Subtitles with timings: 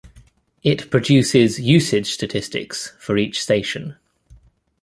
[0.63, 3.97] It produces usage statistics for each station.